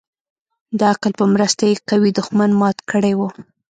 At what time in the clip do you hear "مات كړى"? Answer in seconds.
2.59-3.13